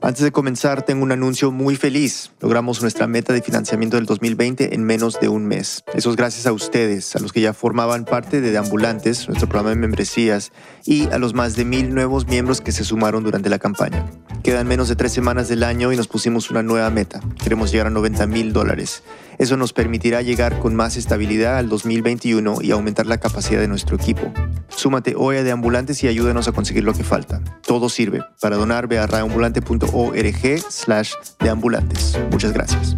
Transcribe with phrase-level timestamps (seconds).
[0.00, 2.30] Antes de comenzar, tengo un anuncio muy feliz.
[2.40, 5.82] Logramos nuestra meta de financiamiento del 2020 en menos de un mes.
[5.92, 9.70] Eso es gracias a ustedes, a los que ya formaban parte de Deambulantes, nuestro programa
[9.70, 10.52] de membresías,
[10.84, 14.06] y a los más de mil nuevos miembros que se sumaron durante la campaña.
[14.44, 17.20] Quedan menos de tres semanas del año y nos pusimos una nueva meta.
[17.42, 19.02] Queremos llegar a 90 mil dólares.
[19.38, 23.94] Eso nos permitirá llegar con más estabilidad al 2021 y aumentar la capacidad de nuestro
[23.94, 24.32] equipo.
[24.68, 27.40] Súmate hoy a Deambulantes y ayúdanos a conseguir lo que falta.
[27.64, 28.20] Todo sirve.
[28.40, 32.18] Para donar, ve a radioambulante.org slash deambulantes.
[32.32, 32.96] Muchas gracias.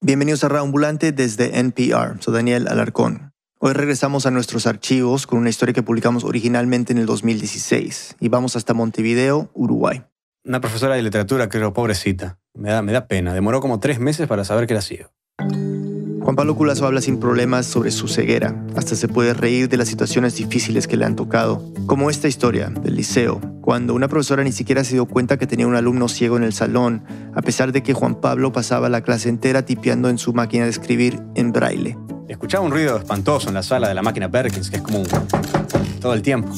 [0.00, 2.22] Bienvenidos a Radioambulante desde NPR.
[2.22, 3.34] Soy Daniel Alarcón.
[3.58, 8.28] Hoy regresamos a nuestros archivos con una historia que publicamos originalmente en el 2016 y
[8.30, 10.02] vamos hasta Montevideo, Uruguay.
[10.42, 12.39] Una profesora de literatura, creo, pobrecita.
[12.54, 13.32] Me da, me da pena.
[13.32, 15.10] Demoró como tres meses para saber que era ciego.
[16.22, 18.54] Juan Pablo Culazo habla sin problemas sobre su ceguera.
[18.76, 21.72] Hasta se puede reír de las situaciones difíciles que le han tocado.
[21.86, 25.66] Como esta historia del liceo, cuando una profesora ni siquiera se dio cuenta que tenía
[25.66, 27.04] un alumno ciego en el salón,
[27.34, 30.70] a pesar de que Juan Pablo pasaba la clase entera tipeando en su máquina de
[30.70, 31.96] escribir en braille.
[32.28, 35.06] Escuchaba un ruido espantoso en la sala de la máquina Perkins, que es como un...
[36.00, 36.52] todo el tiempo.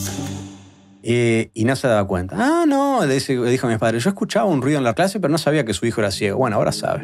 [1.03, 2.36] Y, y no se daba cuenta.
[2.39, 5.31] Ah, no, le, dijo a mi padre, yo escuchaba un ruido en la clase, pero
[5.31, 6.39] no sabía que su hijo era ciego.
[6.39, 7.03] Bueno, ahora sabe.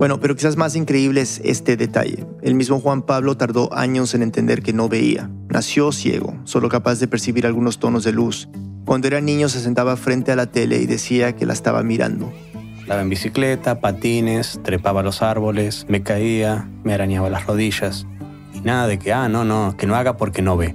[0.00, 2.24] Bueno, pero quizás más increíble es este detalle.
[2.40, 5.30] El mismo Juan Pablo tardó años en entender que no veía.
[5.50, 8.48] Nació ciego, solo capaz de percibir algunos tonos de luz.
[8.86, 12.32] Cuando era niño se sentaba frente a la tele y decía que la estaba mirando.
[12.80, 18.06] Andaba en bicicleta, patines, trepaba los árboles, me caía, me arañaba las rodillas.
[18.54, 20.74] Y nada de que, ah, no, no, que no haga porque no ve.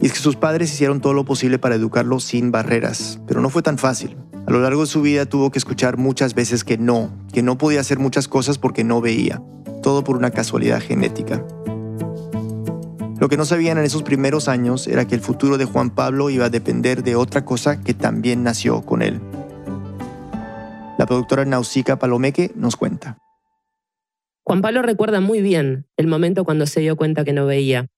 [0.00, 3.50] Y es que sus padres hicieron todo lo posible para educarlo sin barreras, pero no
[3.50, 4.16] fue tan fácil.
[4.46, 7.58] A lo largo de su vida tuvo que escuchar muchas veces que no, que no
[7.58, 9.42] podía hacer muchas cosas porque no veía,
[9.82, 11.44] todo por una casualidad genética.
[13.18, 16.28] Lo que no sabían en esos primeros años era que el futuro de Juan Pablo
[16.28, 19.20] iba a depender de otra cosa que también nació con él.
[20.98, 23.18] La productora Nausica Palomeque nos cuenta.
[24.44, 27.88] Juan Pablo recuerda muy bien el momento cuando se dio cuenta que no veía.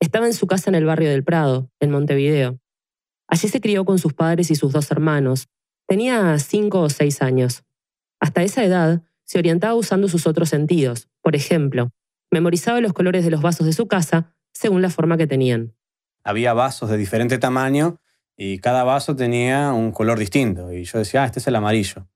[0.00, 2.60] Estaba en su casa en el barrio del Prado, en Montevideo.
[3.28, 5.48] Allí se crió con sus padres y sus dos hermanos.
[5.86, 7.64] Tenía cinco o seis años.
[8.20, 11.08] Hasta esa edad se orientaba usando sus otros sentidos.
[11.22, 11.90] Por ejemplo,
[12.30, 15.74] memorizaba los colores de los vasos de su casa según la forma que tenían.
[16.24, 18.00] Había vasos de diferente tamaño
[18.36, 20.72] y cada vaso tenía un color distinto.
[20.72, 22.08] Y yo decía, ah, este es el amarillo.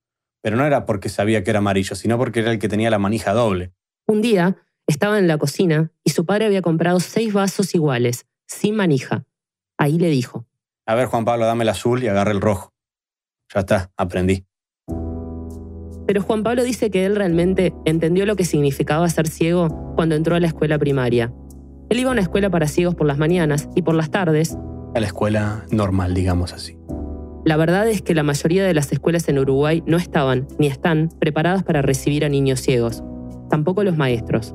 [0.42, 2.98] Pero no era porque sabía que era amarillo, sino porque era el que tenía la
[2.98, 3.72] manija doble.
[4.06, 4.56] Un día
[4.90, 9.24] estaba en la cocina y su padre había comprado seis vasos iguales, sin manija.
[9.78, 10.46] Ahí le dijo,
[10.86, 12.72] A ver, Juan Pablo, dame el azul y agarra el rojo.
[13.54, 14.44] Ya está, aprendí.
[16.06, 20.34] Pero Juan Pablo dice que él realmente entendió lo que significaba ser ciego cuando entró
[20.34, 21.32] a la escuela primaria.
[21.88, 24.56] Él iba a una escuela para ciegos por las mañanas y por las tardes.
[24.94, 26.76] A la escuela normal, digamos así.
[27.44, 31.08] La verdad es que la mayoría de las escuelas en Uruguay no estaban ni están
[31.20, 33.02] preparadas para recibir a niños ciegos.
[33.48, 34.54] Tampoco los maestros.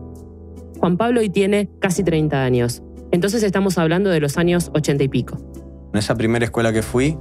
[0.80, 2.84] Juan Pablo hoy tiene casi 30 años.
[3.12, 5.38] Entonces estamos hablando de los años 80 y pico.
[5.94, 7.18] En esa primera escuela que fui,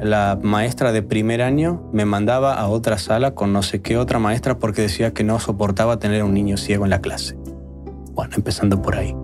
[0.00, 4.18] la maestra de primer año me mandaba a otra sala con no sé qué otra
[4.18, 7.36] maestra porque decía que no soportaba tener a un niño ciego en la clase.
[8.12, 9.14] Bueno, empezando por ahí.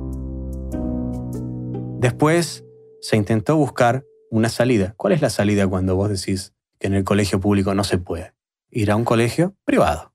[1.98, 2.64] Después
[3.00, 4.94] se intentó buscar una salida.
[4.96, 8.32] ¿Cuál es la salida cuando vos decís que en el colegio público no se puede?
[8.70, 10.12] Ir a un colegio privado.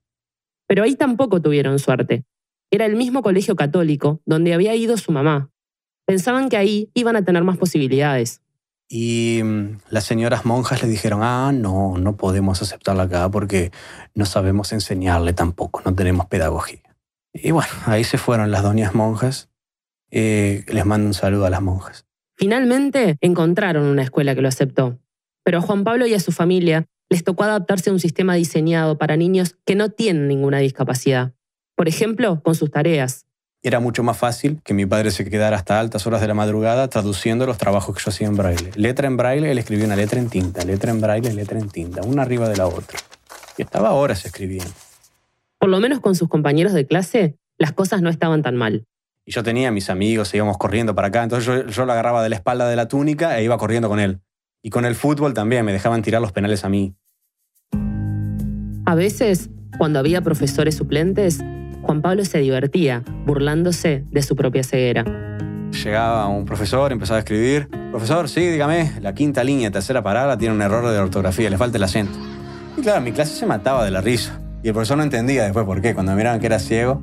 [0.66, 2.24] Pero ahí tampoco tuvieron suerte.
[2.70, 5.50] Era el mismo colegio católico donde había ido su mamá.
[6.06, 8.42] Pensaban que ahí iban a tener más posibilidades.
[8.88, 13.70] Y mm, las señoras monjas le dijeron, ah, no, no podemos aceptarla acá porque
[14.14, 16.96] no sabemos enseñarle tampoco, no tenemos pedagogía.
[17.34, 19.50] Y bueno, ahí se fueron las doñas monjas.
[20.10, 22.06] Eh, les mando un saludo a las monjas.
[22.36, 24.98] Finalmente encontraron una escuela que lo aceptó.
[25.44, 28.98] Pero a Juan Pablo y a su familia les tocó adaptarse a un sistema diseñado
[28.98, 31.34] para niños que no tienen ninguna discapacidad.
[31.78, 33.24] Por ejemplo, con sus tareas.
[33.62, 36.88] Era mucho más fácil que mi padre se quedara hasta altas horas de la madrugada
[36.88, 38.72] traduciendo los trabajos que yo hacía en braille.
[38.74, 42.02] Letra en braille, él escribía una letra en tinta, letra en braille, letra en tinta,
[42.02, 42.98] una arriba de la otra.
[43.56, 44.72] Y estaba horas escribiendo.
[45.56, 48.84] Por lo menos con sus compañeros de clase, las cosas no estaban tan mal.
[49.24, 52.24] Y yo tenía a mis amigos, íbamos corriendo para acá, entonces yo, yo lo agarraba
[52.24, 54.18] de la espalda de la túnica e iba corriendo con él.
[54.64, 56.96] Y con el fútbol también, me dejaban tirar los penales a mí.
[58.84, 61.40] A veces, cuando había profesores suplentes,
[61.88, 65.06] Juan Pablo se divertía, burlándose de su propia ceguera.
[65.72, 67.66] Llegaba un profesor, empezaba a escribir.
[67.90, 71.78] Profesor, sí, dígame, la quinta línea, tercera parada, tiene un error de ortografía, le falta
[71.78, 72.18] el acento.
[72.76, 74.38] Y claro, mi clase se mataba de la risa.
[74.62, 75.94] Y el profesor no entendía después por qué.
[75.94, 77.00] Cuando miraban que era ciego,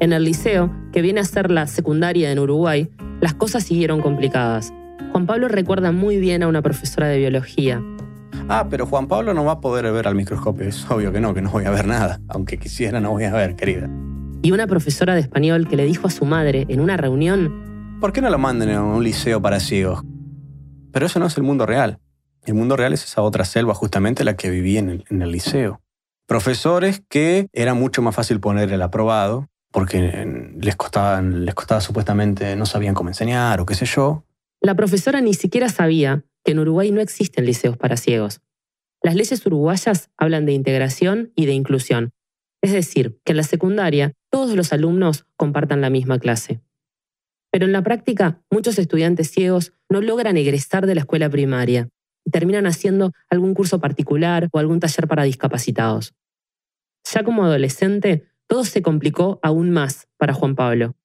[0.00, 2.90] En el liceo, que viene a ser la secundaria en Uruguay,
[3.20, 4.72] las cosas siguieron complicadas.
[5.12, 7.80] Juan Pablo recuerda muy bien a una profesora de biología.
[8.48, 10.68] Ah, pero Juan Pablo no va a poder ver al microscopio.
[10.68, 12.20] Es obvio que no, que no voy a ver nada.
[12.28, 13.88] Aunque quisiera, no voy a ver, querida.
[14.42, 17.64] Y una profesora de español que le dijo a su madre en una reunión,
[18.00, 20.02] ¿Por qué no lo manden a un liceo para ciegos?
[20.92, 22.00] Pero eso no es el mundo real.
[22.44, 25.30] El mundo real es esa otra selva, justamente la que viví en el, en el
[25.30, 25.80] liceo.
[26.26, 32.56] Profesores que era mucho más fácil poner el aprobado, porque les costaba, les costaba supuestamente,
[32.56, 34.24] no sabían cómo enseñar o qué sé yo.
[34.60, 38.40] La profesora ni siquiera sabía que en Uruguay no existen liceos para ciegos.
[39.02, 42.12] Las leyes uruguayas hablan de integración y de inclusión,
[42.62, 46.60] es decir, que en la secundaria todos los alumnos compartan la misma clase.
[47.50, 51.88] Pero en la práctica, muchos estudiantes ciegos no logran egresar de la escuela primaria
[52.24, 56.14] y terminan haciendo algún curso particular o algún taller para discapacitados.
[57.12, 60.96] Ya como adolescente, todo se complicó aún más para Juan Pablo.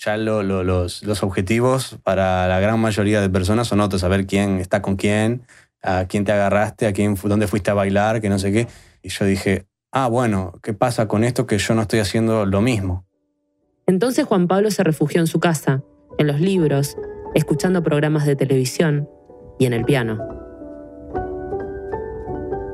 [0.00, 4.80] Ya los, los, objetivos para la gran mayoría de personas son otros, saber quién está
[4.80, 5.42] con quién,
[5.82, 8.68] a quién te agarraste, a quién, dónde fuiste a bailar, que no sé qué.
[9.02, 12.60] Y yo dije, ah, bueno, ¿qué pasa con esto que yo no estoy haciendo lo
[12.60, 13.06] mismo?
[13.88, 15.82] Entonces Juan Pablo se refugió en su casa,
[16.16, 16.96] en los libros,
[17.34, 19.08] escuchando programas de televisión
[19.58, 20.18] y en el piano.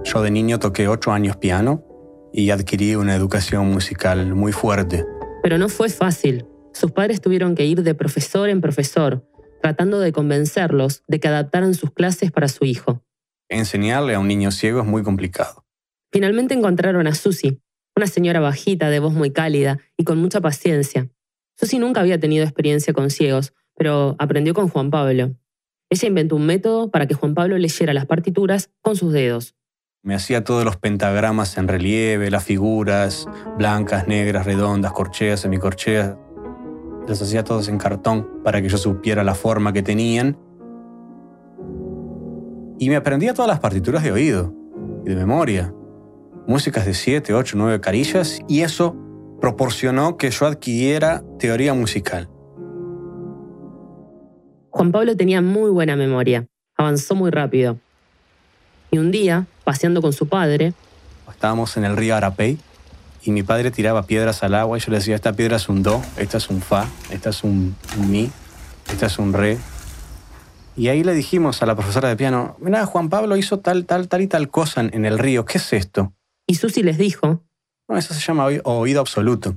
[0.04, 1.82] Yo de niño toqué ocho años piano
[2.34, 5.06] y adquirí una educación musical muy fuerte.
[5.42, 6.44] Pero no fue fácil.
[6.74, 9.24] Sus padres tuvieron que ir de profesor en profesor,
[9.62, 13.02] tratando de convencerlos de que adaptaran sus clases para su hijo.
[13.48, 15.64] Enseñarle a un niño ciego es muy complicado.
[16.12, 17.60] Finalmente encontraron a Susie,
[17.96, 21.08] una señora bajita, de voz muy cálida y con mucha paciencia.
[21.56, 25.36] Susie nunca había tenido experiencia con ciegos, pero aprendió con Juan Pablo.
[25.90, 29.54] Ella inventó un método para que Juan Pablo leyera las partituras con sus dedos.
[30.02, 36.16] Me hacía todos los pentagramas en relieve, las figuras, blancas, negras, redondas, corcheas, semicorcheas.
[37.06, 40.38] Las hacía todos en cartón para que yo supiera la forma que tenían.
[42.78, 44.54] Y me aprendía todas las partituras de oído
[45.04, 45.74] y de memoria.
[46.46, 48.96] Músicas de 7, 8, 9 carillas y eso
[49.40, 52.28] proporcionó que yo adquiriera teoría musical.
[54.70, 56.46] Juan Pablo tenía muy buena memoria,
[56.76, 57.78] avanzó muy rápido.
[58.90, 60.72] Y un día, paseando con su padre.
[61.28, 62.58] Estábamos en el río Arapey
[63.24, 65.82] y mi padre tiraba piedras al agua y yo le decía, esta piedra es un
[65.82, 67.74] do, esta es un fa, esta es un,
[68.06, 68.30] mi,
[68.90, 69.58] esta es un re.
[70.76, 74.08] Y ahí le dijimos a la profesora de piano, mira, Juan Pablo hizo tal, tal,
[74.08, 76.12] tal y tal cosa en el río, ¿qué es esto?
[76.46, 77.42] Y Susi les dijo,
[77.88, 79.56] no, eso se llama oído absoluto.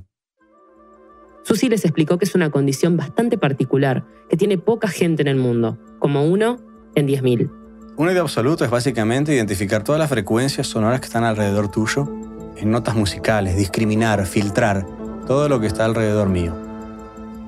[1.44, 5.36] Susi les explicó que es una condición bastante particular, que tiene poca gente en el
[5.36, 6.58] mundo, como uno
[6.94, 7.50] en 10.000.
[7.96, 12.08] Un oído absoluto es básicamente identificar todas las frecuencias sonoras que están alrededor tuyo
[12.58, 14.86] en notas musicales, discriminar, filtrar
[15.26, 16.54] todo lo que está alrededor mío.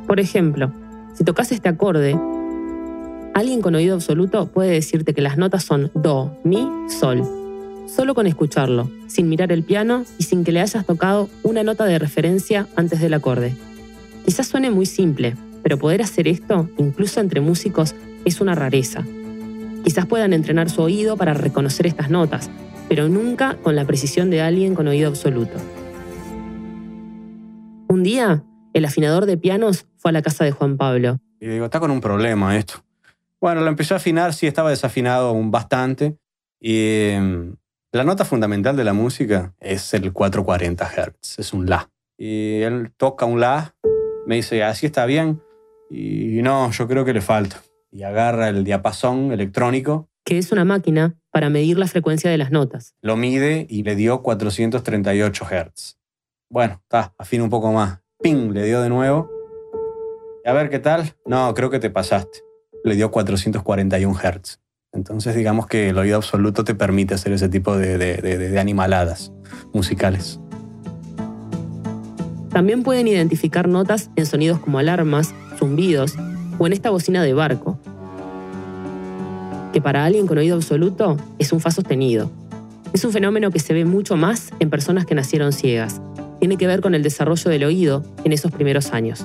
[0.07, 0.73] Por ejemplo,
[1.15, 2.19] si tocas este acorde,
[3.35, 7.23] alguien con oído absoluto puede decirte que las notas son do, mi, sol.
[7.87, 11.85] Solo con escucharlo, sin mirar el piano y sin que le hayas tocado una nota
[11.87, 13.55] de referencia antes del acorde.
[14.25, 19.05] Quizás suene muy simple, pero poder hacer esto, incluso entre músicos, es una rareza.
[19.85, 22.51] Quizás puedan entrenar su oído para reconocer estas notas,
[22.91, 25.57] pero nunca con la precisión de alguien con oído absoluto.
[27.87, 28.43] Un día,
[28.75, 31.21] el afinador de pianos fue a la casa de Juan Pablo.
[31.39, 32.85] Y digo, está con un problema esto.
[33.41, 36.17] Bueno, lo empezó a afinar, sí estaba desafinado bastante.
[36.59, 37.55] Y em,
[37.93, 41.88] la nota fundamental de la música es el 440 Hz, es un La.
[42.19, 43.76] Y él toca un La,
[44.26, 45.41] me dice, así está bien.
[45.91, 47.62] Y no, yo creo que le falta
[47.93, 50.09] y agarra el diapasón electrónico.
[50.25, 52.95] Que es una máquina para medir la frecuencia de las notas.
[53.03, 55.99] Lo mide y le dio 438 Hz.
[56.51, 58.01] Bueno, está, afina un poco más.
[58.23, 58.53] ¡Ping!
[58.53, 59.31] Le dio de nuevo.
[60.45, 61.15] A ver qué tal.
[61.25, 62.41] No, creo que te pasaste.
[62.85, 64.61] Le dio 441 Hz.
[64.93, 69.33] Entonces digamos que el oído absoluto te permite hacer ese tipo de, de animaladas
[69.73, 70.41] musicales.
[72.51, 76.17] También pueden identificar notas en sonidos como alarmas, zumbidos
[76.59, 77.79] o en esta bocina de barco,
[79.73, 82.31] que para alguien con oído absoluto es un fa sostenido.
[82.93, 86.00] Es un fenómeno que se ve mucho más en personas que nacieron ciegas.
[86.41, 89.25] Tiene que ver con el desarrollo del oído en esos primeros años.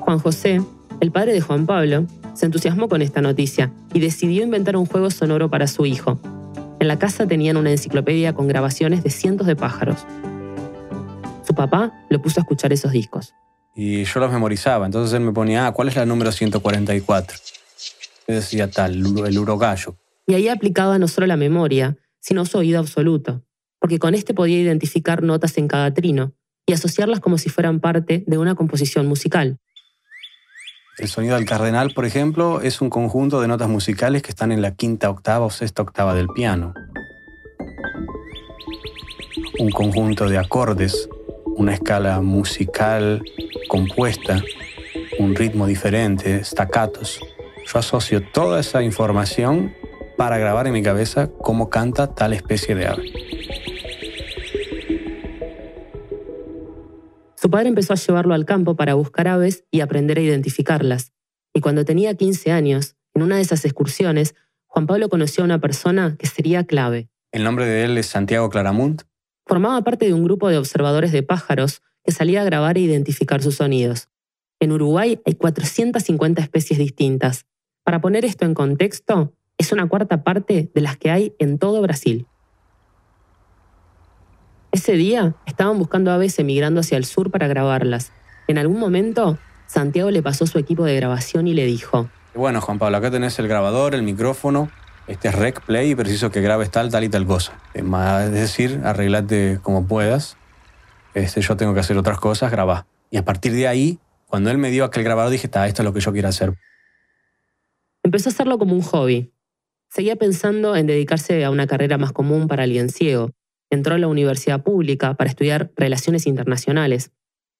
[0.00, 0.60] Juan José,
[1.00, 5.10] el padre de Juan Pablo, se entusiasmó con esta noticia y decidió inventar un juego
[5.10, 6.20] sonoro para su hijo.
[6.80, 10.06] En la casa tenían una enciclopedia con grabaciones de cientos de pájaros.
[11.46, 13.34] Su papá lo puso a escuchar esos discos
[13.74, 14.86] y yo los memorizaba.
[14.86, 17.38] Entonces él me ponía, ah, ¿cuál es la número 144?
[18.28, 19.96] Yo decía tal, el urogallo.
[20.26, 23.44] Y ahí aplicaba no solo la memoria, sino su oído absoluto,
[23.80, 26.34] porque con este podía identificar notas en cada trino
[26.66, 29.58] y asociarlas como si fueran parte de una composición musical.
[30.98, 34.62] El sonido del cardenal, por ejemplo, es un conjunto de notas musicales que están en
[34.62, 36.74] la quinta octava o sexta octava del piano.
[39.58, 41.08] Un conjunto de acordes,
[41.56, 43.22] una escala musical
[43.68, 44.42] compuesta,
[45.18, 47.20] un ritmo diferente, staccatos.
[47.66, 49.74] Yo asocio toda esa información
[50.16, 53.12] para grabar en mi cabeza cómo canta tal especie de ave.
[57.36, 61.12] Su padre empezó a llevarlo al campo para buscar aves y aprender a identificarlas.
[61.52, 64.34] Y cuando tenía 15 años, en una de esas excursiones,
[64.66, 67.08] Juan Pablo conoció a una persona que sería clave.
[67.32, 69.02] El nombre de él es Santiago Claramunt.
[69.44, 73.42] Formaba parte de un grupo de observadores de pájaros que salía a grabar e identificar
[73.42, 74.08] sus sonidos.
[74.60, 77.46] En Uruguay hay 450 especies distintas.
[77.84, 81.82] Para poner esto en contexto, es una cuarta parte de las que hay en todo
[81.82, 82.26] Brasil.
[84.70, 88.12] Ese día estaban buscando aves emigrando hacia el sur para grabarlas.
[88.48, 92.78] En algún momento, Santiago le pasó su equipo de grabación y le dijo, Bueno, Juan
[92.78, 94.70] Pablo, acá tenés el grabador, el micrófono,
[95.08, 97.52] este es rec play y preciso que grabes tal, tal y tal cosa.
[97.74, 100.36] Es decir, arreglate como puedas.
[101.14, 102.86] Este, yo tengo que hacer otras cosas, grabá.
[103.10, 103.98] Y a partir de ahí,
[104.28, 106.54] cuando él me dio aquel grabador, dije, está, esto es lo que yo quiero hacer.
[108.04, 109.32] Empezó a hacerlo como un hobby.
[109.88, 113.30] Seguía pensando en dedicarse a una carrera más común para alguien ciego,
[113.70, 117.12] entró a la universidad pública para estudiar relaciones internacionales,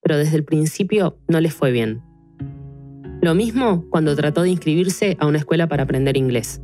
[0.03, 2.03] pero desde el principio no le fue bien.
[3.21, 6.61] Lo mismo cuando trató de inscribirse a una escuela para aprender inglés.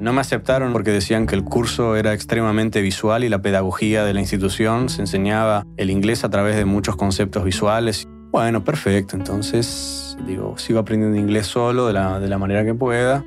[0.00, 4.12] No me aceptaron porque decían que el curso era extremadamente visual y la pedagogía de
[4.12, 8.08] la institución se enseñaba el inglés a través de muchos conceptos visuales.
[8.32, 13.24] Bueno, perfecto, entonces digo, sigo aprendiendo inglés solo de la, de la manera que pueda.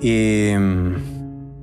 [0.00, 0.94] Y mm,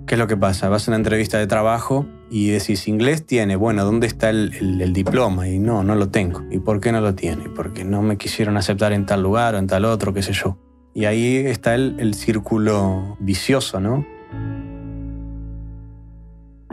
[0.05, 0.67] ¿Qué es lo que pasa?
[0.67, 5.47] Vas a una entrevista de trabajo y decís, inglés tiene, bueno, ¿dónde está el, diploma?
[5.47, 6.43] Y no, no lo tengo.
[6.51, 7.49] ¿Y por qué no lo tiene?
[7.49, 10.57] Porque no me quisieron aceptar en tal lugar o en tal otro, qué sé yo.
[10.93, 14.05] Y ahí está el, el círculo vicioso, ¿no?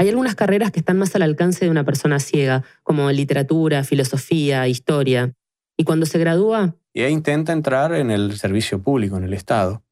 [0.00, 4.66] Hay algunas carreras que están más al alcance de una persona ciega, como literatura, filosofía,
[4.66, 5.34] historia.
[5.76, 6.74] Y cuando se gradúa...
[6.94, 9.82] Y intenta entrar en el servicio público, en el Estado.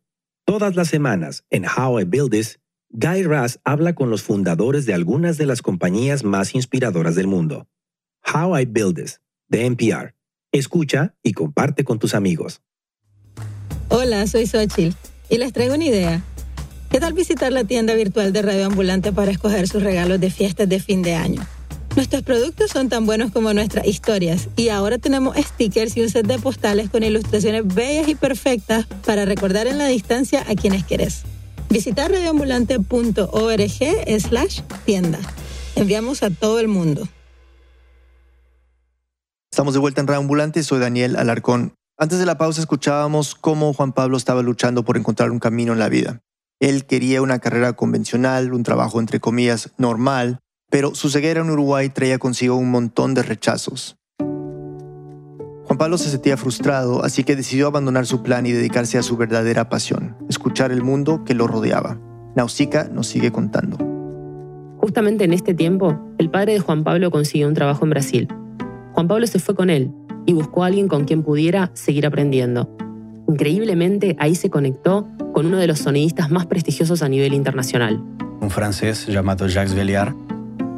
[0.51, 4.93] Todas las semanas en How I Build This Guy Raz habla con los fundadores de
[4.93, 7.69] algunas de las compañías más inspiradoras del mundo.
[8.21, 10.13] How I Build This, de NPR.
[10.51, 12.61] Escucha y comparte con tus amigos.
[13.87, 14.93] Hola, soy Xochil
[15.29, 16.21] y les traigo una idea.
[16.89, 20.67] ¿Qué tal visitar la tienda virtual de Radio Ambulante para escoger sus regalos de fiestas
[20.67, 21.41] de fin de año?
[21.95, 26.25] Nuestros productos son tan buenos como nuestras historias y ahora tenemos stickers y un set
[26.25, 31.23] de postales con ilustraciones bellas y perfectas para recordar en la distancia a quienes querés.
[31.69, 35.19] Visita radioambulante.org slash tienda.
[35.75, 37.07] Enviamos a todo el mundo.
[39.51, 41.73] Estamos de vuelta en Radioambulante, soy Daniel Alarcón.
[41.97, 45.79] Antes de la pausa escuchábamos cómo Juan Pablo estaba luchando por encontrar un camino en
[45.79, 46.21] la vida.
[46.61, 50.39] Él quería una carrera convencional, un trabajo entre comillas normal,
[50.71, 53.97] pero su ceguera en Uruguay traía consigo un montón de rechazos.
[55.65, 59.17] Juan Pablo se sentía frustrado, así que decidió abandonar su plan y dedicarse a su
[59.17, 61.99] verdadera pasión, escuchar el mundo que lo rodeaba.
[62.35, 63.77] Nausica nos sigue contando.
[64.77, 68.27] Justamente en este tiempo, el padre de Juan Pablo consiguió un trabajo en Brasil.
[68.93, 69.91] Juan Pablo se fue con él
[70.25, 72.75] y buscó a alguien con quien pudiera seguir aprendiendo.
[73.27, 78.03] Increíblemente, ahí se conectó con uno de los sonidistas más prestigiosos a nivel internacional.
[78.41, 80.30] Un francés llamado Jacques Velliard.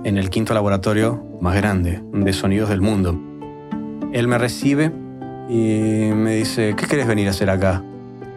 [0.03, 3.19] En el quinto laboratorio más grande de sonidos del mundo.
[4.11, 4.91] Él me recibe
[5.49, 7.83] y me dice, ¿qué quieres venir a hacer acá?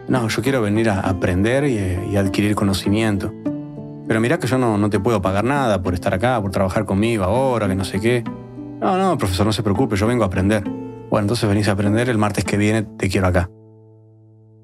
[0.07, 3.33] No, yo quiero venir a aprender y, adquirir conocimiento.
[4.07, 6.85] Pero mira que yo no, no, te puedo pagar nada por estar acá, por trabajar
[6.85, 8.23] conmigo ahora, que no sé qué.
[8.79, 10.63] No, no, profesor, no se preocupe, yo vengo a aprender.
[10.63, 13.49] Bueno, entonces venís a aprender, el martes que viene te quiero acá.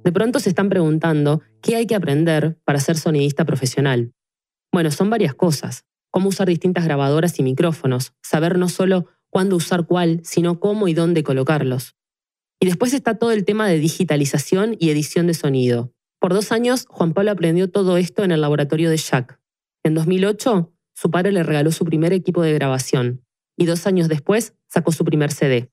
[0.04, 4.14] De pronto se están preguntando qué hay que aprender para ser sonidista profesional.
[4.72, 5.86] Bueno, son varias cosas.
[6.14, 10.94] Cómo usar distintas grabadoras y micrófonos, saber no solo cuándo usar cuál, sino cómo y
[10.94, 11.96] dónde colocarlos.
[12.60, 15.92] Y después está todo el tema de digitalización y edición de sonido.
[16.20, 19.40] Por dos años, Juan Pablo aprendió todo esto en el laboratorio de Jack.
[19.82, 23.26] En 2008, su padre le regaló su primer equipo de grabación
[23.58, 25.72] y dos años después sacó su primer CD.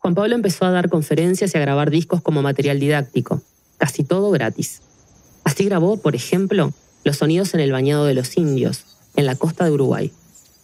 [0.00, 3.42] Juan Pablo empezó a dar conferencias y a grabar discos como material didáctico,
[3.78, 4.82] casi todo gratis.
[5.44, 9.64] Así grabó, por ejemplo, los sonidos en el bañado de los indios, en la costa
[9.64, 10.12] de Uruguay.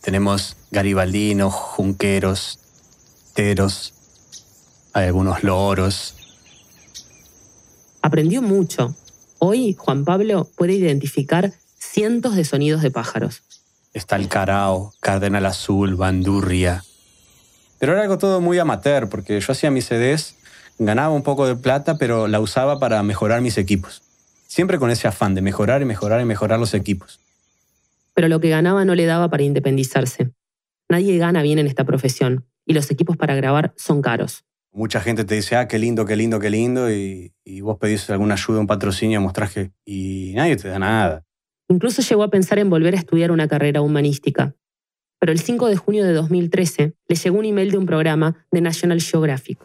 [0.00, 2.58] Tenemos garibaldinos, junqueros,
[3.34, 3.94] teros,
[4.92, 6.14] hay algunos loros.
[8.02, 8.94] Aprendió mucho.
[9.38, 13.42] Hoy Juan Pablo puede identificar cientos de sonidos de pájaros.
[13.92, 16.84] Está el carao, cardenal azul, bandurria.
[17.78, 20.36] Pero era algo todo muy amateur, porque yo hacía mis CDs,
[20.78, 24.02] ganaba un poco de plata, pero la usaba para mejorar mis equipos.
[24.46, 27.20] Siempre con ese afán de mejorar y mejorar y mejorar los equipos.
[28.16, 30.32] Pero lo que ganaba no le daba para independizarse.
[30.88, 34.46] Nadie gana bien en esta profesión, y los equipos para grabar son caros.
[34.72, 38.34] Mucha gente te dice, ah, qué lindo, qué lindo, qué lindo, y, vos pedís alguna
[38.34, 39.70] ayuda, un patrocinio, mostrás que...
[39.84, 41.24] y nadie te da nada.
[41.68, 44.54] Incluso llegó a pensar en volver a estudiar una carrera humanística.
[45.20, 48.62] Pero el 5 de junio de 2013 le llegó un email de un programa de
[48.62, 49.58] National Geographic.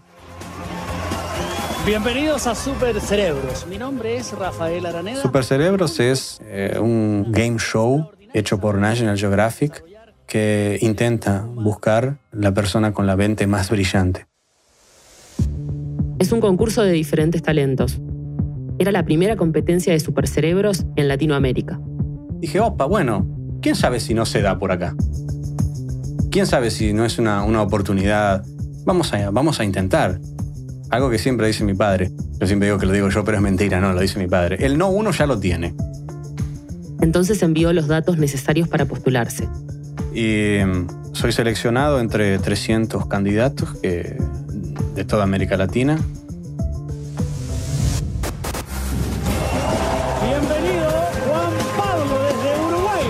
[1.86, 3.66] Bienvenidos a Super Cerebros.
[3.68, 5.22] Mi nombre es Rafael Araneda.
[5.22, 9.84] Super Cerebros es eh, un game show hecho por National Geographic
[10.28, 14.28] que intenta buscar la persona con la mente más brillante.
[16.20, 18.00] Es un concurso de diferentes talentos.
[18.80, 21.80] Era la primera competencia de supercerebros en Latinoamérica.
[22.40, 23.28] Dije, opa, bueno,
[23.62, 24.96] ¿quién sabe si no se da por acá?
[26.32, 28.46] ¿Quién sabe si no es una, una oportunidad?
[28.86, 30.20] Vamos a, vamos a intentar.
[30.90, 32.12] Algo que siempre dice mi padre.
[32.40, 34.66] Yo siempre digo que lo digo yo, pero es mentira, no, lo dice mi padre.
[34.66, 35.76] El no uno ya lo tiene.
[37.02, 39.50] Entonces envió los datos necesarios para postularse.
[40.14, 44.18] Y mm, soy seleccionado entre 300 candidatos que
[44.96, 45.98] de toda América Latina.
[50.22, 50.90] Bienvenido
[51.26, 53.06] Juan Pablo desde Uruguay.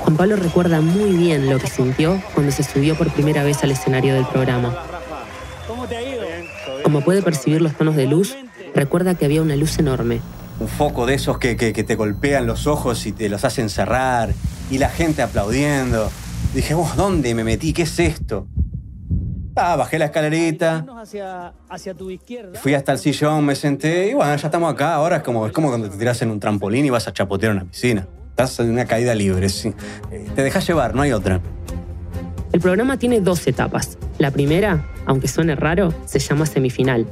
[0.00, 3.70] Juan Pablo recuerda muy bien lo que sintió cuando se subió por primera vez al
[3.70, 4.76] escenario del programa.
[5.66, 6.22] ¿Cómo te ha ido?
[6.84, 8.36] Como puede percibir los tonos de luz,
[8.74, 10.20] recuerda que había una luz enorme.
[10.58, 13.68] Un foco de esos que, que, que te golpean los ojos y te los hacen
[13.68, 14.32] cerrar,
[14.70, 16.10] y la gente aplaudiendo.
[16.54, 17.72] Dije, vos, ¿dónde me metí?
[17.72, 18.46] ¿Qué es esto?
[19.58, 20.84] Ah, bajé la escalerita.
[22.60, 24.94] Fui hasta el sillón, me senté y bueno, ya estamos acá.
[24.94, 27.52] Ahora es como, es como cuando te tiras en un trampolín y vas a chapotear
[27.52, 28.06] en una piscina.
[28.30, 29.48] Estás en una caída libre.
[29.48, 29.72] Sí.
[30.10, 31.40] Eh, te dejas llevar, no hay otra.
[32.52, 33.96] El programa tiene dos etapas.
[34.18, 37.06] La primera, aunque suene raro, se llama semifinal.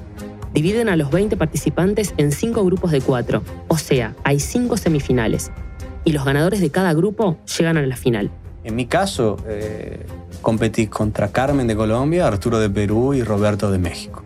[0.55, 3.43] Dividen a los 20 participantes en cinco grupos de cuatro.
[3.67, 5.51] O sea, hay cinco semifinales.
[6.05, 8.31] Y los ganadores de cada grupo llegan a la final.
[8.63, 10.07] En mi caso, eh,
[10.43, 14.23] competí contra Carmen de Colombia, Arturo de Perú y Roberto de México.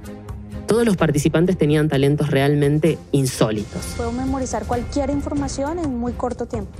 [0.66, 3.94] Todos los participantes tenían talentos realmente insólitos.
[3.96, 6.72] Puedo memorizar cualquier información en muy corto tiempo.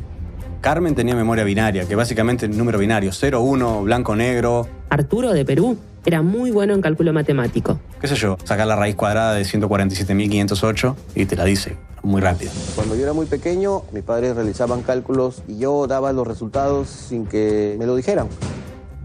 [0.61, 4.69] Carmen tenía memoria binaria, que básicamente es número binario, 0, 1, blanco, negro.
[4.91, 7.79] Arturo de Perú era muy bueno en cálculo matemático.
[8.01, 8.37] ¿Qué sé yo?
[8.45, 12.51] Sacar la raíz cuadrada de 147.508 y te la dice muy rápido.
[12.75, 17.27] Cuando yo era muy pequeño, mis padres realizaban cálculos y yo daba los resultados sin
[17.27, 18.29] que me lo dijeran.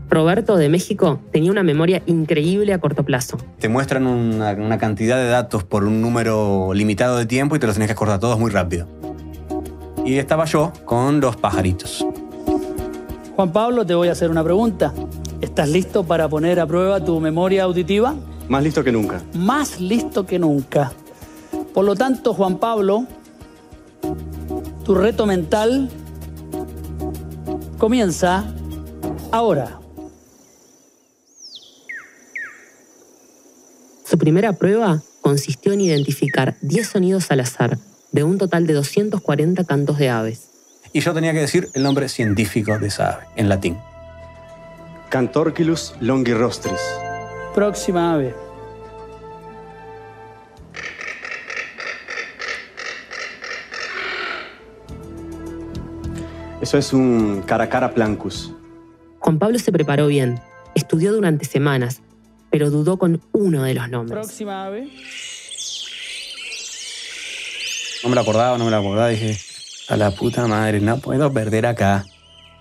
[0.09, 3.37] Roberto de México tenía una memoria increíble a corto plazo.
[3.59, 7.75] Te muestran una, cantidad de datos por un número limitado de tiempo y te los
[7.75, 8.87] tenés que acordar todos muy rápido.
[10.05, 12.05] Y estaba yo con los pajaritos.
[13.35, 14.93] Juan Pablo, te voy a hacer una pregunta.
[15.43, 18.15] ¿Estás listo para poner a prueba tu memoria auditiva?
[18.47, 19.21] Más listo que nunca.
[19.33, 20.93] Más listo que nunca.
[21.73, 23.05] Por lo tanto, Juan Pablo,
[24.85, 25.89] tu reto mental
[27.77, 28.45] comienza
[29.33, 29.81] ahora.
[34.05, 37.77] Su primera prueba consistió en identificar 10 sonidos al azar
[38.13, 40.47] de un total de 240 cantos de aves.
[40.93, 43.77] Y yo tenía que decir el nombre científico de esa ave, en latín.
[45.13, 46.81] Cantorquilus longirostris.
[47.53, 48.33] Próxima ave.
[56.61, 58.55] Eso es un caracara plancus.
[59.19, 60.39] Juan Pablo se preparó bien,
[60.73, 62.01] estudió durante semanas,
[62.49, 64.25] pero dudó con uno de los nombres.
[64.25, 64.89] Próxima ave.
[68.01, 69.09] No me lo acordaba, no me lo acordaba.
[69.09, 69.37] Dije,
[69.89, 72.03] a la puta madre, no puedo perder acá.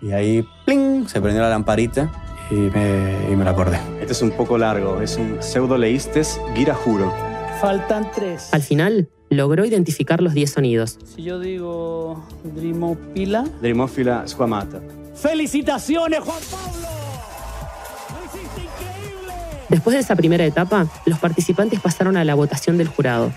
[0.02, 1.08] Y ahí, ¡pling!
[1.08, 2.21] Se prendió la lamparita
[2.52, 3.78] y me, y me lo acordé.
[4.00, 7.12] Este es un poco largo, es un pseudo leístes Girajuro.
[7.60, 8.48] Faltan tres.
[8.52, 10.98] Al final, logró identificar los 10 sonidos.
[11.16, 13.44] Si yo digo Drimopila.
[13.62, 14.80] Dremófila squamata.
[15.14, 16.88] ¡Felicitaciones, Juan Pablo!
[18.10, 19.32] ¡Lo hiciste increíble!
[19.70, 23.32] Después de esa primera etapa, los participantes pasaron a la votación del jurado.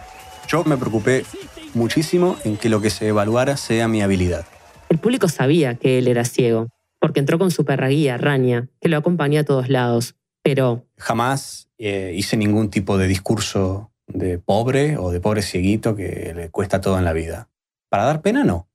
[0.48, 1.26] Yo me preocupé
[1.74, 4.46] muchísimo en que lo que se evaluara sea mi habilidad.
[4.90, 6.68] El público sabía que él era ciego,
[7.06, 10.16] porque entró con su perra guía, Rania, que lo acompañó a todos lados.
[10.42, 16.34] Pero Jamás eh, hice ningún tipo de discurso de pobre o de pobre cieguito que
[16.36, 17.48] le cuesta todo en la vida.
[17.90, 18.68] Para dar pena, no.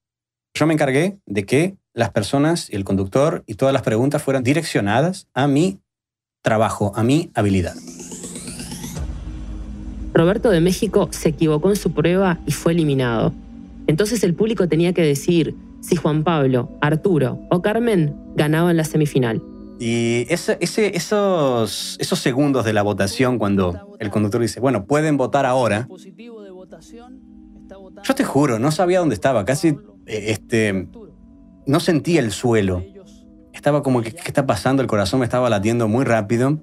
[0.55, 4.45] Yo me encargué de que las personas y el conductor y todas las preguntas fueran
[4.45, 5.81] direccionadas a mi
[6.41, 7.75] trabajo, a mi habilidad.
[10.15, 13.35] Roberto de México se equivocó en su prueba y fue eliminado.
[13.89, 19.43] Entonces el público tenía que decir si Juan Pablo, Arturo o Carmen ganaban la semifinal.
[19.79, 25.17] Y ese- ese- esos, esos segundos de la votación, cuando el conductor dice, bueno, pueden
[25.17, 25.89] votar ahora,
[28.03, 29.69] yo te juro, no sabía dónde estaba, casi
[30.07, 30.89] eh, este,
[31.67, 32.83] no sentía el suelo.
[33.53, 34.83] Estaba como que, ¿qué está pasando?
[34.83, 36.59] El corazón me estaba latiendo muy rápido.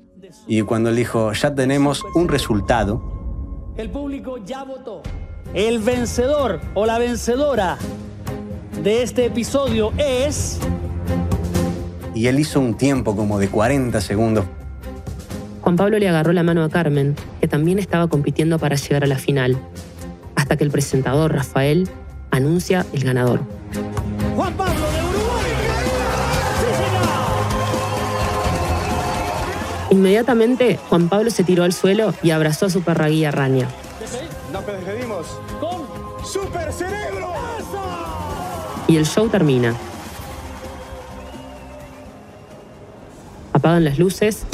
[0.47, 3.01] Y cuando él dijo, ya tenemos un resultado,
[3.77, 5.01] El público ya votó.
[5.53, 7.77] El vencedor o la vencedora
[8.83, 10.59] de este episodio es.
[12.13, 14.45] y él hizo un tiempo como de 40 segundos,
[15.61, 19.07] Juan Pablo le agarró la mano a Carmen, que también estaba compitiendo para llegar a
[19.07, 19.57] la final,
[20.35, 21.89] hasta que el presentador Rafael
[22.31, 23.41] anuncia el ganador.
[24.35, 25.51] Juan Pablo de Uruguay.
[29.89, 33.67] Inmediatamente, Juan Pablo se tiró al suelo y abrazó a su perra guía Rania.
[34.53, 35.27] Nos despedimos.
[35.59, 37.27] Con ¡Super Cerebro!
[38.87, 39.75] Y el show termina.
[43.51, 44.45] Apagan las luces,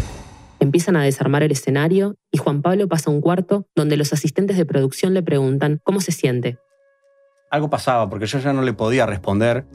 [0.59, 4.57] empiezan a desarmar el escenario y Juan Pablo pasa a un cuarto donde los asistentes
[4.57, 6.57] de producción le preguntan cómo se siente.
[7.51, 9.65] algo pasaba, porque yo ya no le podía responder.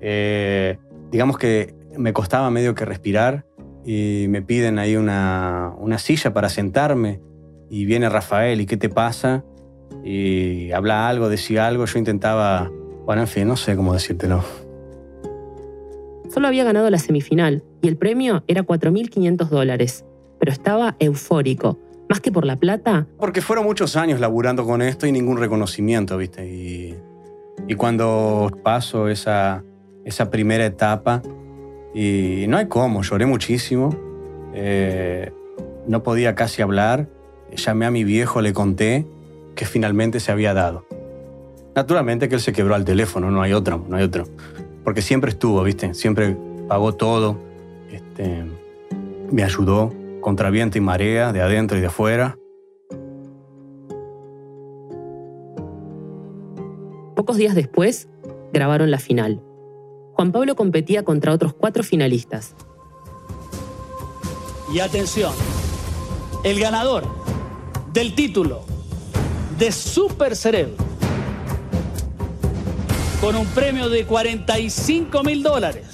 [0.00, 0.78] Eh,
[1.12, 3.46] digamos que me costaba medio que respirar
[3.84, 7.20] y me piden ahí una, una silla para sentarme
[7.70, 9.44] y viene Rafael y ¿qué te pasa?
[10.04, 12.70] Y habla algo, decía algo, yo intentaba,
[13.06, 14.44] bueno, en fin, no sé cómo decírtelo.
[16.28, 20.04] Solo había ganado la semifinal y el premio era 4.500 dólares,
[20.38, 21.78] pero estaba eufórico.
[22.08, 26.16] Más que por la plata, Porque fueron muchos años laburando con esto y ningún reconocimiento,
[26.16, 26.46] ¿viste?
[26.46, 26.94] Y,
[27.66, 29.64] y cuando paso esa,
[30.04, 31.22] esa primera etapa,
[31.94, 33.96] y no hay cómo, lloré muchísimo,
[34.54, 35.32] eh,
[35.86, 37.08] no podía casi hablar,
[37.56, 39.06] llamé a mi viejo, le conté
[39.54, 40.84] que finalmente se había dado.
[41.76, 44.24] Naturalmente que él se quebró al teléfono, no hay otro, no hay otro.
[44.82, 45.92] Porque siempre estuvo, ¿viste?
[45.92, 46.34] Siempre
[46.66, 47.36] pagó todo,
[47.92, 48.46] este,
[49.30, 52.38] me ayudó contra viento y marea, de adentro y de afuera.
[57.14, 58.08] pocos días después,
[58.52, 59.42] grabaron la final.
[60.12, 62.54] Juan Pablo competía contra otros cuatro finalistas.
[64.72, 65.32] Y atención,
[66.44, 67.04] el ganador
[67.92, 68.62] del título
[69.58, 70.85] de Super Cerebro
[73.20, 75.86] con un premio de 45 mil dólares.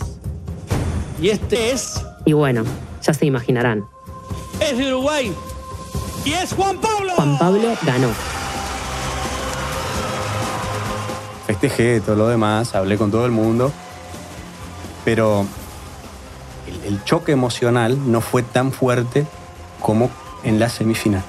[1.21, 2.65] Y este es, Y bueno,
[3.03, 3.85] ya se imaginarán,
[4.61, 5.33] es de Uruguay
[6.25, 7.13] y es Juan Pablo.
[7.15, 8.09] Juan Pablo ganó.
[11.47, 13.71] festejé todo lo demás, hablé con todo el mundo,
[15.05, 15.45] pero
[16.67, 19.27] el, el choque emocional no fue tan fuerte
[19.81, 20.11] como
[20.45, 21.23] en la semifinal.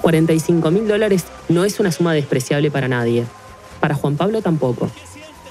[0.00, 3.26] 45 mil dólares no es una suma despreciable para nadie.
[3.80, 4.90] Para Juan Pablo tampoco.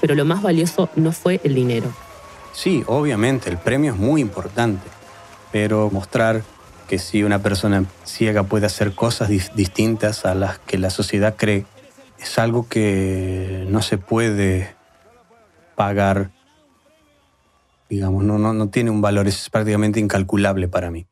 [0.00, 1.92] Pero lo más valioso no fue el dinero.
[2.52, 4.88] Sí, obviamente, el premio es muy importante,
[5.52, 6.42] pero mostrar
[6.88, 11.36] que si una persona ciega puede hacer cosas dis- distintas a las que la sociedad
[11.36, 11.64] cree,
[12.18, 14.74] es algo que no se puede
[15.76, 16.30] pagar,
[17.88, 21.06] digamos, no, no, no tiene un valor, es prácticamente incalculable para mí.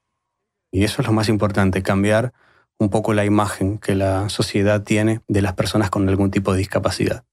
[0.71, 2.33] Y eso es lo más importante, cambiar
[2.79, 6.59] un poco la imagen que la sociedad tiene de las personas con algún tipo de
[6.59, 7.25] discapacidad.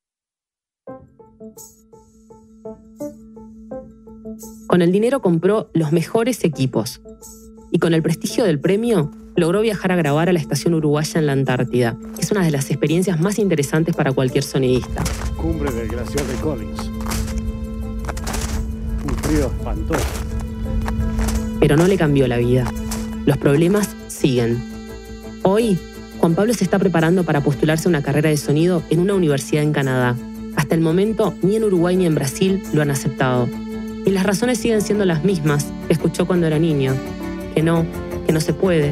[4.67, 7.01] Con el dinero compró los mejores equipos.
[7.71, 11.27] Y con el prestigio del premio, logró viajar a grabar a la estación uruguaya en
[11.27, 15.03] la Antártida, es una de las experiencias más interesantes para cualquier sonidista.
[15.35, 16.89] Cumbre del glaciar de Collins.
[19.03, 20.05] Un frío espantoso.
[21.59, 22.65] Pero no le cambió la vida.
[23.25, 24.74] Los problemas siguen.
[25.47, 25.77] Hoy,
[26.17, 29.61] Juan Pablo se está preparando para postularse a una carrera de sonido en una universidad
[29.61, 30.15] en Canadá.
[30.55, 33.47] Hasta el momento, ni en Uruguay ni en Brasil lo han aceptado.
[34.07, 36.95] Y las razones siguen siendo las mismas que escuchó cuando era niño.
[37.53, 37.85] Que no,
[38.25, 38.91] que no se puede.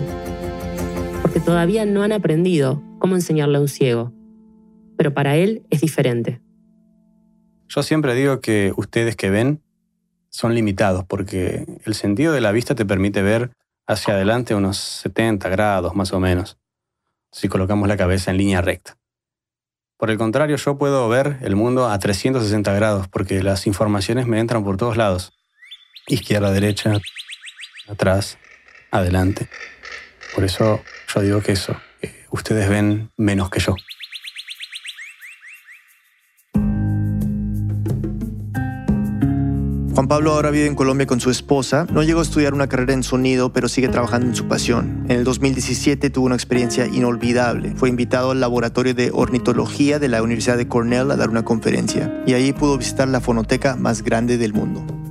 [1.23, 4.13] Porque todavía no han aprendido cómo enseñarle a un ciego.
[4.95, 6.39] Pero para él es diferente.
[7.67, 9.63] Yo siempre digo que ustedes que ven
[10.29, 13.49] son limitados porque el sentido de la vista te permite ver
[13.87, 16.57] hacia adelante unos 70 grados más o menos,
[17.31, 18.97] si colocamos la cabeza en línea recta.
[19.97, 24.39] Por el contrario, yo puedo ver el mundo a 360 grados porque las informaciones me
[24.39, 25.33] entran por todos lados.
[26.07, 26.99] Izquierda, derecha,
[27.87, 28.37] atrás,
[28.91, 29.47] adelante.
[30.35, 30.81] Por eso
[31.13, 31.75] yo digo que eso,
[32.31, 33.75] ustedes ven menos que yo.
[39.93, 41.86] Juan Pablo ahora vive en Colombia con su esposa.
[41.91, 45.06] No llegó a estudiar una carrera en sonido, pero sigue trabajando en su pasión.
[45.08, 47.75] En el 2017 tuvo una experiencia inolvidable.
[47.75, 52.23] Fue invitado al laboratorio de ornitología de la Universidad de Cornell a dar una conferencia
[52.25, 55.02] y allí pudo visitar la fonoteca más grande del mundo.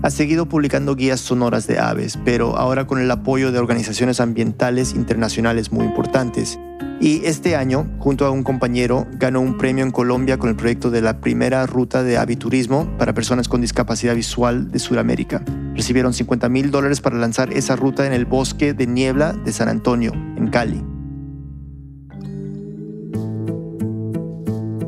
[0.00, 4.94] Ha seguido publicando guías sonoras de aves, pero ahora con el apoyo de organizaciones ambientales
[4.94, 6.56] internacionales muy importantes.
[7.00, 10.90] Y este año, junto a un compañero, ganó un premio en Colombia con el proyecto
[10.90, 15.44] de la primera ruta de aviturismo para personas con discapacidad visual de Sudamérica.
[15.74, 19.68] Recibieron 50 mil dólares para lanzar esa ruta en el bosque de niebla de San
[19.68, 20.87] Antonio, en Cali.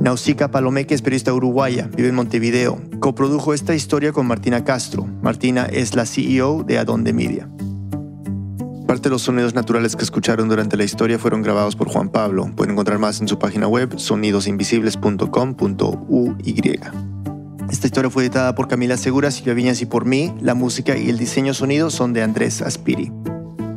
[0.01, 2.81] Nausica Palomeque es periodista uruguaya, vive en Montevideo.
[3.01, 5.07] Coprodujo esta historia con Martina Castro.
[5.23, 7.51] Martina es la CEO de Adonde Media.
[8.87, 12.51] Parte de los sonidos naturales que escucharon durante la historia fueron grabados por Juan Pablo.
[12.57, 16.81] Pueden encontrar más en su página web sonidosinvisibles.com.uy.
[17.71, 20.33] Esta historia fue editada por Camila Segura, Silvia Viñas y por mí.
[20.41, 23.13] La música y el diseño sonido son de Andrés Aspiri.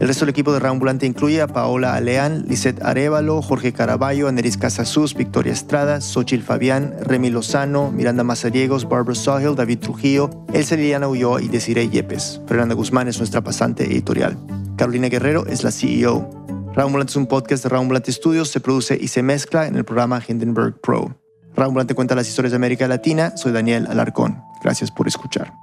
[0.03, 4.57] El resto del equipo de Reambulante incluye a Paola Aleán, Lisette Arevalo, Jorge Caraballo, Aneris
[4.57, 11.07] Casasus, Victoria Estrada, Xochil Fabián, Remy Lozano, Miranda Mazariegos, Barbara Sahil, David Trujillo, Elsa Liliana
[11.07, 12.41] Ulloa y Desiree Yepes.
[12.47, 14.37] Fernanda Guzmán es nuestra pasante editorial.
[14.75, 16.29] Carolina Guerrero es la CEO.
[16.73, 20.21] Reambulante es un podcast de Reambulante Studios, se produce y se mezcla en el programa
[20.27, 21.17] Hindenburg Pro.
[21.55, 24.43] Reambulante cuenta las historias de América Latina, soy Daniel Alarcón.
[24.61, 25.62] Gracias por escuchar.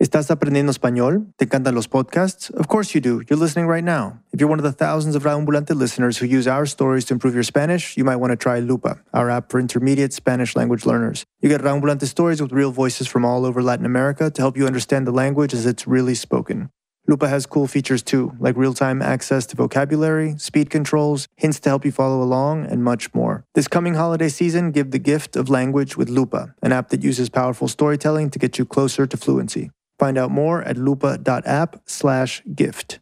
[0.00, 1.26] ¿Estás aprendiendo español?
[1.36, 2.50] ¿Te encantan los podcasts?
[2.58, 3.22] Of course you do.
[3.28, 4.18] You're listening right now.
[4.32, 7.34] If you're one of the thousands of Raambulante listeners who use our stories to improve
[7.34, 11.26] your Spanish, you might want to try Lupa, our app for intermediate Spanish language learners.
[11.42, 14.66] You get Raambulante stories with real voices from all over Latin America to help you
[14.66, 16.70] understand the language as it's really spoken.
[17.06, 21.68] Lupa has cool features too, like real time access to vocabulary, speed controls, hints to
[21.68, 23.44] help you follow along, and much more.
[23.54, 27.28] This coming holiday season, give the gift of language with Lupa, an app that uses
[27.28, 29.70] powerful storytelling to get you closer to fluency.
[30.00, 33.00] Find out more at lupa.app slash gift.